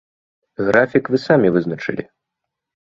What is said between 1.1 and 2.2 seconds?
вы самі вызначылі.